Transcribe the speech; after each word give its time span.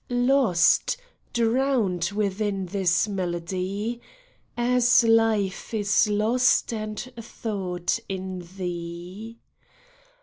Lost, 0.09 0.97
drowned 1.31 2.05
within 2.15 2.65
this 2.65 3.07
melody, 3.07 4.01
As 4.57 4.85
Hfe 5.03 5.75
is 5.77 6.07
lost 6.09 6.73
and 6.73 6.99
thought 7.21 7.99
in 8.09 8.39
thee. 8.57 9.37